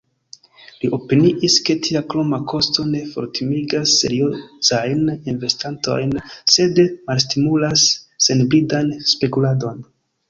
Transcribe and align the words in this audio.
Li 0.83 0.87
opiniis 0.97 1.57
ke 1.67 1.73
tia 1.87 1.99
kroma 2.13 2.39
kosto 2.53 2.85
ne 2.93 3.01
fortimigas 3.11 3.93
seriozajn 4.05 5.03
investantojn, 5.35 6.17
sed 6.57 6.83
malstimulas 7.11 7.87
senbridan 8.29 8.93
spekuladon. 9.13 9.87